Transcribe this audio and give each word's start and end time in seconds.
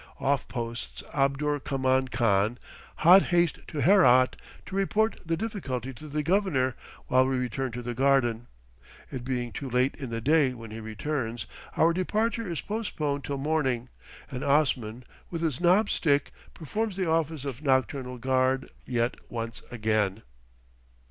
Off 0.19 0.47
posts 0.47 1.03
Abdur 1.13 1.59
Kahman 1.59 2.07
Khan, 2.07 2.57
hot 2.95 3.21
haste 3.21 3.59
to 3.67 3.81
Herat, 3.83 4.35
to 4.65 4.75
report 4.75 5.19
the 5.23 5.37
difficulty 5.37 5.93
to 5.93 6.07
the 6.07 6.23
Governor, 6.23 6.73
while 7.05 7.27
we 7.27 7.37
return 7.37 7.71
to 7.73 7.83
the 7.83 7.93
garden. 7.93 8.47
It 9.11 9.23
being 9.23 9.51
too 9.51 9.69
late 9.69 9.93
in 9.93 10.09
the 10.09 10.19
day 10.19 10.55
when 10.55 10.71
he 10.71 10.79
returns, 10.79 11.45
our 11.77 11.93
departure 11.93 12.49
is 12.49 12.61
postponed 12.61 13.23
till 13.23 13.37
morning, 13.37 13.89
and 14.31 14.43
Osman, 14.43 15.03
with 15.29 15.43
his 15.43 15.61
knobbed 15.61 15.91
stick, 15.91 16.33
performs 16.55 16.95
the 16.97 17.07
office 17.07 17.45
of 17.45 17.61
nocturnal 17.61 18.17
guard 18.17 18.69
yet 18.87 19.17
once 19.29 19.61
again. 19.69 20.23